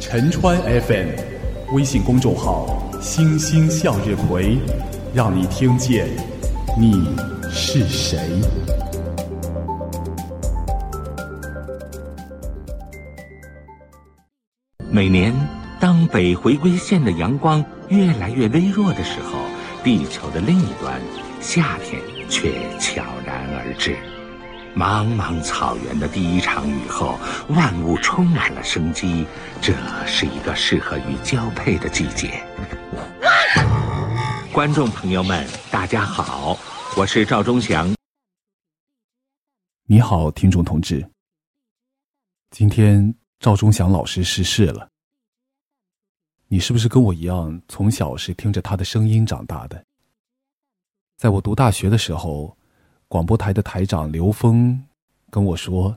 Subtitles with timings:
[0.00, 1.08] 陈川 FM
[1.74, 4.58] 微信公众号“星星向日葵”，
[5.14, 6.06] 让你听见
[6.78, 7.08] 你
[7.50, 8.18] 是谁。
[14.90, 15.34] 每年，
[15.80, 19.38] 当北回归线的阳光越来越微弱的时候，
[19.82, 21.00] 地球的另一端，
[21.40, 23.96] 夏天却悄然而至。
[24.74, 27.18] 茫茫草原的第一场雨后，
[27.50, 29.26] 万物充满了生机。
[29.60, 29.74] 这
[30.06, 32.42] 是一个适合于交配的季节。
[34.50, 36.58] 观众朋友们，大家好，
[36.96, 37.94] 我是赵忠祥。
[39.84, 41.06] 你好，听众同志。
[42.50, 44.88] 今天赵忠祥老师逝世了。
[46.48, 49.84] 你是不是跟我一样，从小是听着他的声音长大的？
[51.18, 52.56] 在我读大学的时候。
[53.12, 54.82] 广播台的台长刘峰
[55.30, 55.94] 跟我说：“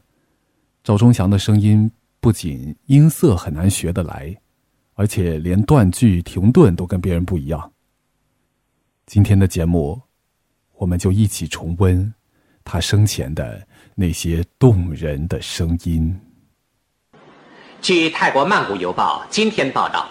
[0.83, 4.35] 赵忠祥的声音不仅音色很难学得来，
[4.95, 7.71] 而且连断句、停顿都跟别人不一样。”
[9.07, 10.01] 今天的节目，
[10.75, 12.13] 我们就一起重温
[12.65, 16.19] 他生前的那些动人的声音。
[17.81, 20.09] 据泰国曼谷邮报今天报道，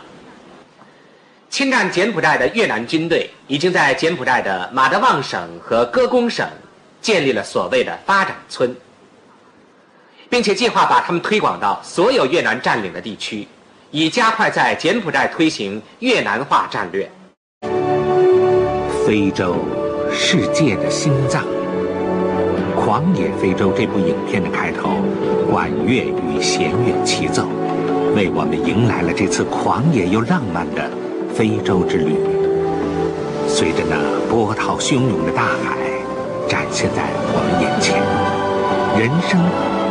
[1.51, 6.49] 侵占柬埔寨的越南军队已经在柬埔寨的马德旺省和歌功省。
[7.05, 8.75] 建立了所谓的发展村，
[10.31, 13.47] 并且计划把他们推广到所有越南占领的地区，
[13.91, 17.07] 以加快在柬埔寨推行越南化战略。
[19.07, 19.55] 非洲，
[20.11, 21.45] 世界的心脏。
[22.75, 24.97] 《狂野非洲》这部影片的开头，
[25.51, 27.47] 管乐与弦乐齐奏，
[28.17, 30.91] 为我们迎来了这次狂野又浪漫的
[31.35, 32.17] 非洲之旅。
[33.47, 33.95] 随着那
[34.31, 35.94] 波涛汹涌的大海。
[36.49, 38.01] 展现在我们眼前，
[38.99, 39.41] 人声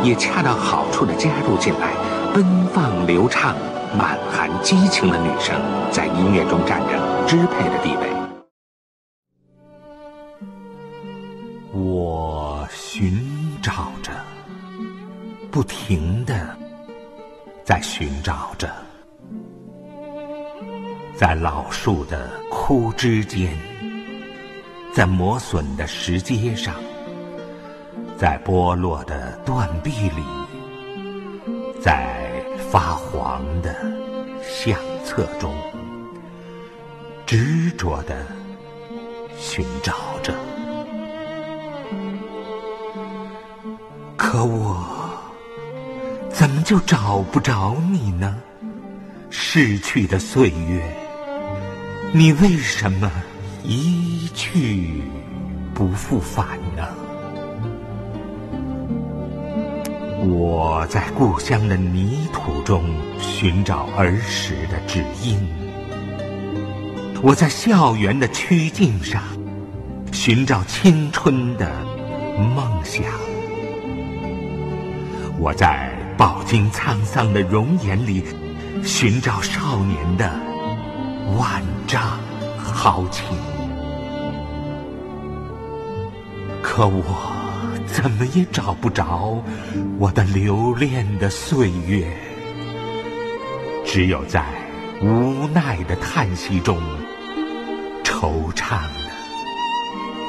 [0.04, 1.92] 也恰到好处的加入进来，
[2.32, 3.54] 奔放流畅、
[3.96, 8.14] 满含激情的女声在音乐中占着支配的地位。
[11.72, 13.20] 我寻
[13.60, 14.12] 找着，
[15.50, 16.34] 不停的
[17.64, 18.68] 在寻找着，
[21.16, 23.73] 在老树的枯枝间。
[24.94, 26.72] 在磨损的石阶上，
[28.16, 30.22] 在剥落的断壁里，
[31.82, 32.14] 在
[32.70, 33.74] 发黄的
[34.40, 35.52] 相册中，
[37.26, 38.24] 执着的
[39.36, 40.32] 寻找着。
[44.16, 44.86] 可我
[46.30, 48.36] 怎么就找不着你呢？
[49.28, 50.96] 逝去的岁月，
[52.12, 53.10] 你为什么？
[53.66, 55.02] 一去
[55.72, 56.86] 不复返呢？
[60.26, 62.84] 我在故乡的泥土中
[63.18, 65.38] 寻找儿时的指音，
[67.22, 69.22] 我在校园的曲径上
[70.12, 71.72] 寻找青春的
[72.36, 73.02] 梦想，
[75.38, 78.24] 我在饱经沧桑的容颜里
[78.84, 80.30] 寻找少年的
[81.38, 82.18] 万丈
[82.58, 83.24] 豪情。
[86.76, 87.04] 可我
[87.86, 89.40] 怎么也找不着
[89.96, 92.04] 我的留恋的岁月，
[93.86, 94.44] 只有在
[95.00, 96.76] 无奈的叹息中
[98.02, 99.12] 惆怅的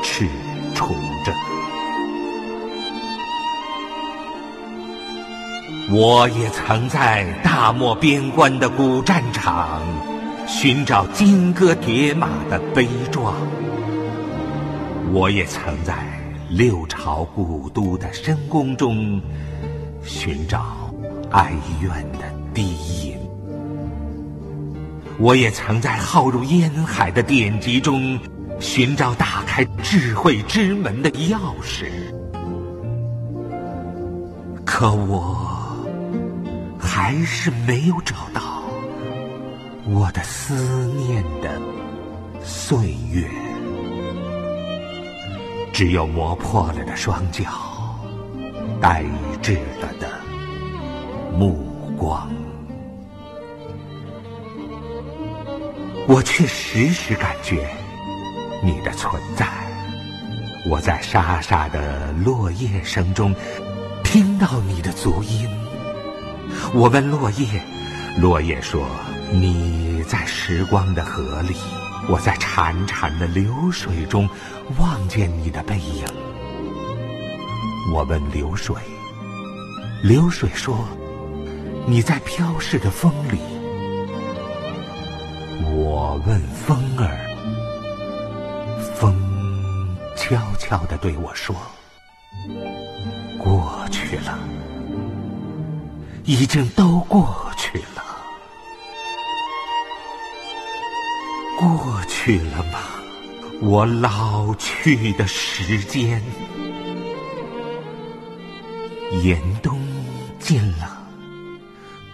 [0.03, 0.29] 踟
[0.75, 0.89] 蹰
[1.25, 1.33] 着。
[5.89, 9.81] 我也曾在大漠边关的古战场
[10.45, 13.33] 寻找金戈铁马的悲壮，
[15.11, 16.23] 我也曾在。
[16.49, 19.19] 六朝古都的深宫中，
[20.03, 20.93] 寻找
[21.31, 22.19] 哀怨的
[22.53, 23.17] 低吟。
[25.17, 28.19] 我也曾在浩如烟海的典籍中，
[28.59, 31.87] 寻找打开智慧之门的钥匙。
[34.63, 35.47] 可我
[36.77, 38.63] 还是没有找到
[39.87, 40.53] 我的思
[40.87, 41.59] 念的
[42.43, 42.77] 岁
[43.11, 43.27] 月。
[45.75, 47.43] 只有磨破了的双脚，
[48.79, 49.03] 呆
[49.41, 50.09] 滞了的
[51.37, 52.29] 目光，
[56.07, 57.67] 我却时时感觉
[58.63, 59.45] 你的存在。
[60.65, 63.35] 我在沙沙的落叶声中
[64.01, 65.45] 听到你的足音。
[66.73, 67.61] 我问落叶，
[68.21, 68.87] 落叶说
[69.29, 71.53] ：“你在时光的河里。”
[72.07, 74.29] 我在潺潺的流水中
[74.77, 76.05] 望见你的背影。
[77.93, 78.75] 我问流水，
[80.03, 80.87] 流水说
[81.87, 83.39] ：“你在飘逝的风里。
[85.73, 87.17] 我问风儿，
[88.95, 89.15] 风
[90.15, 91.55] 悄悄地对我说
[93.37, 94.37] ：“过去了，
[96.23, 97.44] 已经都过
[102.25, 102.79] 去了吗？
[103.61, 106.19] 我老去的时间。”
[109.21, 109.79] 严冬
[110.39, 111.07] 近了，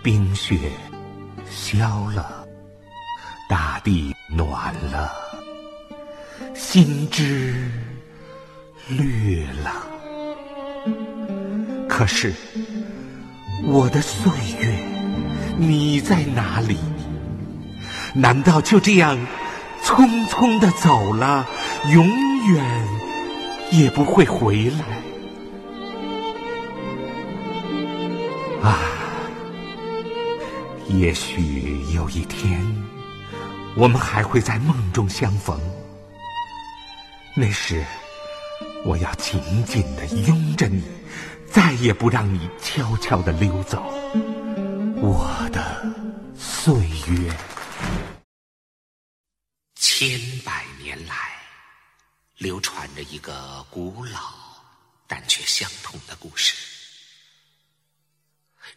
[0.04, 0.58] 冰雪
[1.50, 2.46] 消了，
[3.48, 5.10] 大地暖了，
[6.54, 7.72] 心枝
[8.90, 9.72] 绿了。
[11.88, 12.34] 可是，
[13.64, 14.30] 我的岁
[14.60, 14.78] 月，
[15.58, 16.76] 你在哪里？
[18.14, 19.18] 难道就这样
[19.84, 21.48] 匆匆的走了，
[21.92, 22.08] 永
[22.48, 22.88] 远
[23.72, 24.86] 也不会回来？
[28.64, 28.78] 啊，
[30.88, 32.62] 也许有一天，
[33.76, 35.60] 我们还会在梦中相逢。
[37.36, 37.84] 那时，
[38.86, 40.84] 我要紧紧的拥着你，
[41.50, 43.84] 再也不让你悄悄的溜走。
[45.02, 45.84] 我的
[46.38, 46.74] 岁
[47.08, 47.32] 月，
[50.04, 51.40] 千百年来，
[52.38, 54.34] 流传着一个古老
[55.06, 56.56] 但却相同的故事。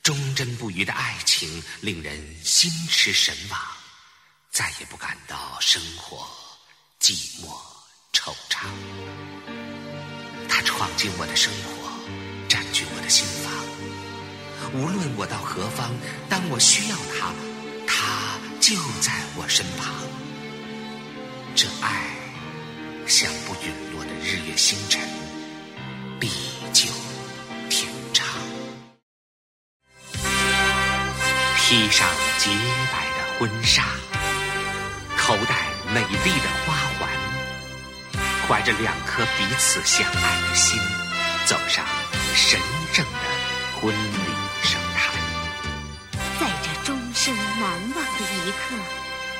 [0.02, 3.58] 忠贞不渝的爱情令人心驰神往，
[4.50, 6.28] 再也不感到生活
[7.00, 7.58] 寂寞
[8.12, 8.66] 惆怅。
[10.46, 11.90] 他闯进我的生活，
[12.50, 14.74] 占据我的心房。
[14.74, 15.90] 无论我到何方，
[16.28, 17.32] 当我需要他，
[17.86, 20.23] 他就在我身旁。
[21.56, 22.02] 这爱
[23.06, 25.00] 像不陨落的日月星辰，
[26.18, 26.28] 地
[26.72, 26.90] 久
[27.70, 28.26] 天长。
[31.56, 32.08] 披上
[32.38, 32.50] 洁
[32.92, 33.84] 白的婚纱，
[35.16, 37.08] 头戴美丽的花环，
[38.48, 40.76] 怀着两颗彼此相爱的心，
[41.46, 41.86] 走上
[42.34, 42.60] 神
[42.92, 44.18] 圣的婚礼
[44.64, 45.14] 圣坛。
[46.40, 48.74] 在这终生难忘的一刻，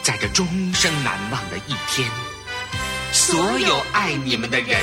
[0.05, 2.11] 在这终生难忘的一天，
[3.11, 4.79] 所有爱你们的人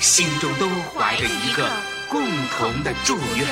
[0.00, 1.70] 心中都怀着一个
[2.08, 2.20] 共
[2.58, 3.46] 同的祝愿。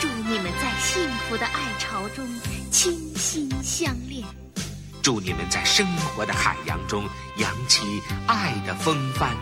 [0.00, 2.26] 祝你们在幸福的爱潮中
[2.70, 4.24] 倾心相恋，
[5.02, 7.06] 祝你们在生活的海洋中
[7.36, 9.36] 扬起爱的风帆，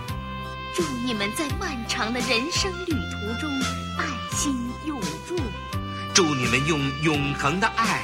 [0.75, 3.49] 祝你们在漫长的人生旅途中
[3.97, 4.05] 爱
[4.37, 4.53] 心
[4.85, 5.39] 永驻，
[6.13, 8.03] 祝你们用永恒的爱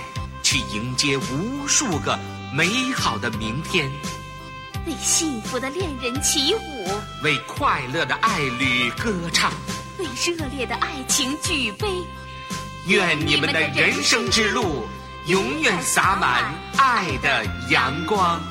[0.51, 2.19] 去迎接无数个
[2.53, 3.89] 美好的明天，
[4.85, 6.89] 为幸福的恋人起舞，
[7.23, 9.53] 为快乐的爱侣歌唱，
[9.97, 11.87] 为热烈的爱情举杯。
[12.89, 14.89] 愿你们的人生之路
[15.27, 18.43] 永远洒满爱的阳光。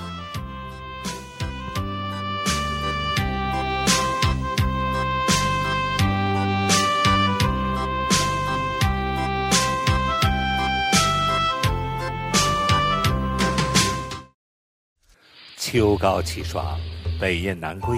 [15.72, 16.80] 秋高气爽，
[17.22, 17.96] 北雁南归，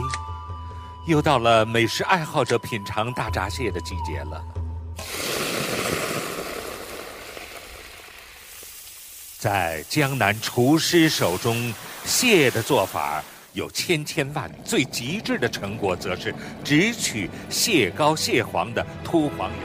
[1.07, 4.43] 又到了美食爱好者品尝大闸蟹的季节了。
[9.39, 19.55] 在江南厨师手中，蟹的做法有千千万，最极致的成果则是只取蟹膏、蟹黄的秃黄油，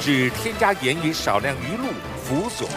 [0.00, 1.92] 只添加盐与少量鱼露
[2.24, 2.68] 辅佐，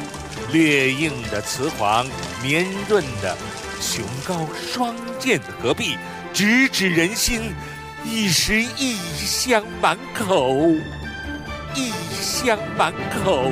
[0.52, 2.06] 略硬的雌黄，
[2.42, 3.36] 绵润的
[3.80, 5.98] 雄膏，双剑合璧，
[6.34, 7.42] 直指人心。
[8.06, 10.54] 一时异香满口，
[11.74, 12.92] 异香满
[13.24, 13.50] 口。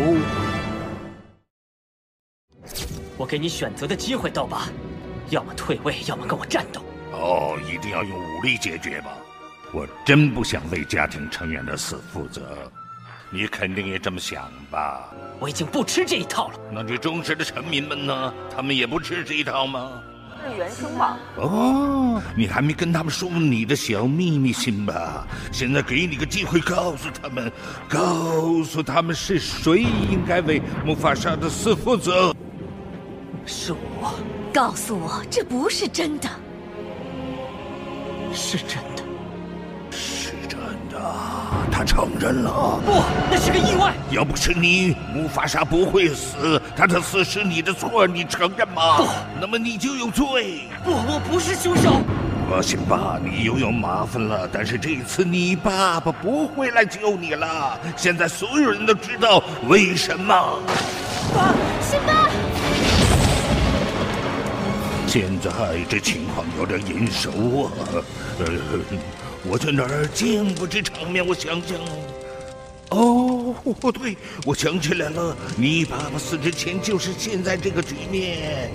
[3.15, 4.67] 我给你选择的机会，刀疤，
[5.29, 6.83] 要么退位，要么跟我战斗。
[7.13, 9.11] 哦，一定要用武力解决吗？
[9.73, 12.69] 我真不想为家庭成员的死负责。
[13.31, 15.09] 你肯定也这么想吧？
[15.39, 16.59] 我已经不吃这一套了。
[16.71, 18.33] 那你忠实的臣民们呢？
[18.55, 20.03] 他们也不吃这一套吗？
[20.43, 21.17] 是原生吗？
[21.38, 25.25] 哦，你还没跟他们说你的小秘密信吧？
[25.51, 27.51] 现在给你个机会，告诉他们，
[27.88, 32.35] 告诉他们是谁应该为木法沙的死负责。
[33.45, 34.13] 是我。
[34.53, 36.29] 告诉我，这不是真的。
[38.33, 39.03] 是真的。
[39.91, 40.59] 是真
[40.89, 41.00] 的。
[41.71, 43.01] 他承认了，不，
[43.31, 43.93] 那是个意外。
[44.11, 46.61] 要不是你，木法沙不会死。
[46.75, 48.97] 他的死是你的错，你承认吗？
[48.97, 49.07] 不，
[49.39, 50.67] 那么你就有罪。
[50.83, 51.93] 不，我不是凶手。
[52.51, 54.47] 吧，辛巴，你又有麻烦了。
[54.51, 57.79] 但是这一次，你爸爸不会来救你了。
[57.95, 60.35] 现在所有人都知道为什么。
[61.33, 62.29] 爸，辛巴！
[65.07, 65.51] 现在
[65.89, 67.29] 这情况有点眼熟
[67.63, 67.71] 啊。
[68.39, 68.45] 呃，
[69.43, 71.25] 我在哪儿见过这场面？
[71.25, 71.77] 我想想。
[72.89, 73.55] 哦，
[73.93, 78.69] 对，我想起来了，你爸爸死之前就是现在这个局面。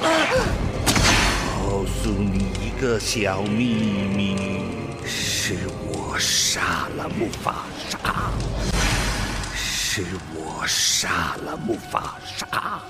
[0.00, 3.74] 告诉你一个小秘
[4.14, 4.62] 密，
[5.04, 5.56] 是
[5.88, 8.30] 我杀了木法沙，
[9.54, 12.80] 是我杀了木法沙。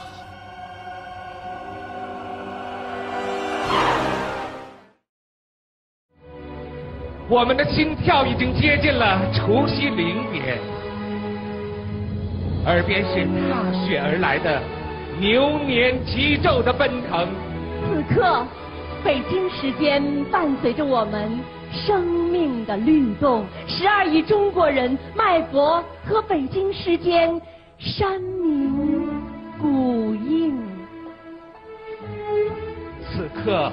[7.30, 10.58] 我们的心跳已经接近了除夕零点，
[12.66, 14.60] 耳边是踏雪而来的
[15.20, 17.28] 牛年急骤的奔腾。
[17.86, 18.44] 此刻，
[19.04, 21.30] 北京时间伴随着我们
[21.70, 27.40] 生命的律动，十二亿中国人脉搏和北京时间
[27.78, 29.08] 山鸣
[29.62, 30.58] 谷应。
[33.12, 33.70] 此刻。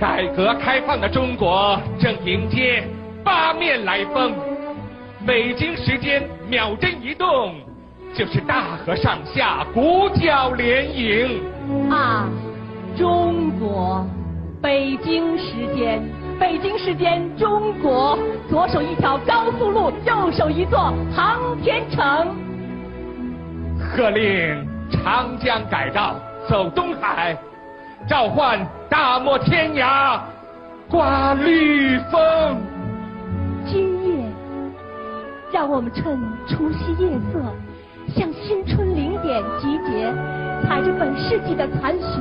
[0.00, 2.82] 改革开放的中国正迎接
[3.22, 4.32] 八面来风，
[5.26, 7.54] 北京时间秒针一动，
[8.14, 11.42] 就是大河上下鼓角连营。
[11.90, 12.26] 啊，
[12.96, 14.06] 中国，
[14.62, 16.02] 北京时间，
[16.38, 22.34] 北京时间，中国，左手一条高速路，右手一座航天城。
[23.78, 26.16] 喝令长江改道
[26.48, 27.36] 走东海。
[28.10, 30.18] 召唤大漠天涯，
[30.90, 32.60] 刮绿风。
[33.64, 34.24] 今夜，
[35.52, 37.40] 让我们趁除夕夜色，
[38.12, 40.12] 向新春零点集结，
[40.66, 42.20] 踩着本世纪的残雪，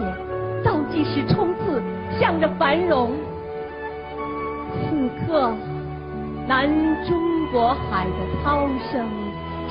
[0.63, 1.81] 倒计时冲刺，
[2.19, 3.09] 向着繁荣。
[4.75, 5.51] 此刻，
[6.47, 6.69] 南
[7.03, 7.17] 中
[7.51, 9.09] 国海的涛声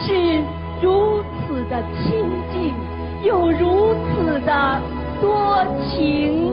[0.01, 0.43] 是
[0.83, 2.75] 如此的清静，
[3.23, 4.81] 又如此的。
[5.21, 6.53] 多情。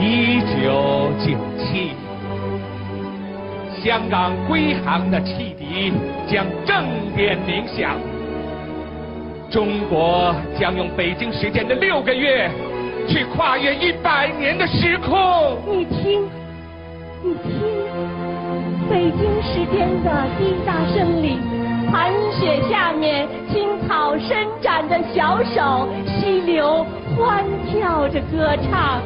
[0.00, 1.90] 一九九七，
[3.82, 5.92] 香港归航的汽笛
[6.30, 6.84] 将正
[7.16, 7.96] 点鸣响。
[9.50, 12.48] 中国将用北京时间的六个月，
[13.08, 15.58] 去跨越一百年的时空。
[15.66, 16.28] 你听，
[17.24, 17.52] 你听，
[18.88, 21.57] 北京时间的滴答声里。
[21.90, 26.84] 寒雪下面，青草伸展着小手，溪流
[27.16, 29.00] 欢跳着歌唱。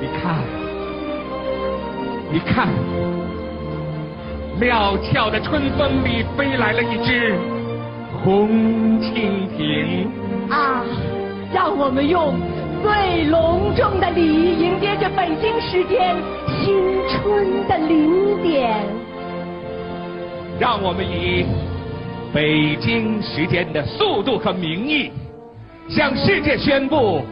[0.00, 0.36] 你看，
[2.30, 2.68] 你看，
[4.60, 7.34] 料峭的春风里飞来了一只
[8.22, 8.48] 红
[9.00, 10.08] 蜻蜓。
[10.50, 10.84] 啊，
[11.52, 12.34] 让我们用
[12.82, 16.16] 最隆重的礼仪迎接着北京时间
[16.62, 16.74] 新
[17.08, 18.84] 春的零点。
[20.60, 21.46] 让我们以
[22.34, 25.10] 北京时间的速度和名义，
[25.88, 27.24] 向世界宣布：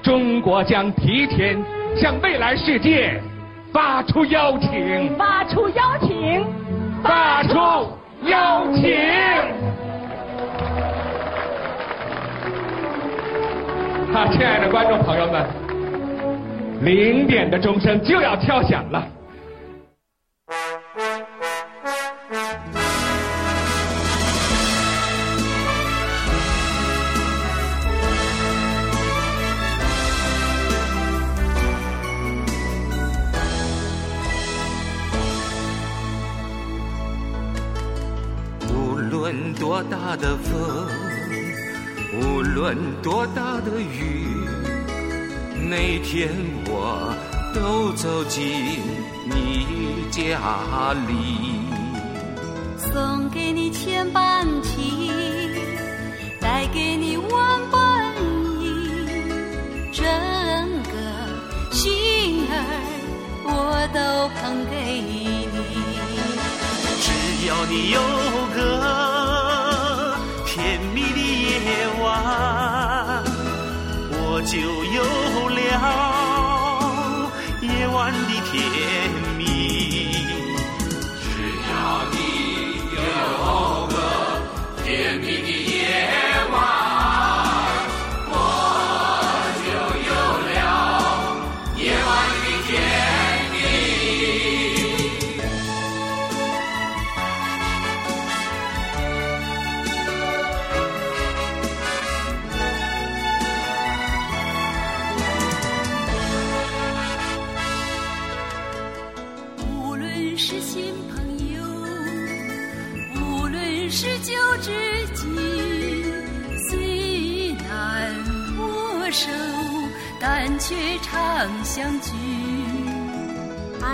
[0.00, 1.60] 中国将提前
[1.96, 3.20] 向未来世界
[3.72, 5.12] 发出邀请。
[5.18, 6.46] 发出邀请。
[7.02, 7.58] 发出
[8.26, 8.96] 邀请。
[14.12, 15.44] 好，亲爱的观众朋友们，
[16.82, 19.04] 零点的钟声就要敲响了。
[40.10, 40.88] 大的风，
[42.20, 44.26] 无论多大的雨，
[45.54, 46.28] 每天
[46.66, 47.14] 我
[47.54, 48.42] 都走进
[49.24, 49.64] 你
[50.10, 51.62] 家里。
[52.76, 55.12] 送给你千般情，
[56.40, 58.12] 带给你万般
[58.60, 58.90] 意，
[59.92, 60.04] 整
[60.90, 62.56] 个心儿
[63.44, 65.46] 我都捧给你。
[67.00, 68.00] 只要你有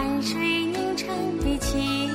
[0.06, 1.08] 汗水凝成
[1.38, 2.08] 的情，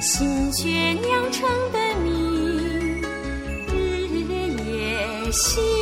[0.00, 2.08] 心血酿成的蜜，
[3.68, 4.24] 日
[4.64, 5.79] 夜心。